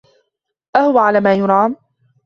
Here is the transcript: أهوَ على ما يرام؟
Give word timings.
أهوَ 0.75 0.97
على 0.99 1.19
ما 1.21 1.33
يرام؟ 1.33 1.75